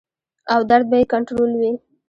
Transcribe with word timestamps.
او 0.53 0.59
درد 0.69 0.85
به 0.89 0.97
ئې 0.99 1.05
کنټرول 1.13 1.51
وي- 1.59 1.71